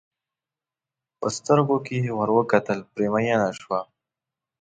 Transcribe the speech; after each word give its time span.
په 1.19 1.27
سترګو 1.37 1.77
کې 1.85 1.95
یې 2.05 2.11
ور 2.19 2.29
کتل 2.51 2.79
پرې 2.91 3.07
مینه 3.13 3.49
شوه. 3.59 3.79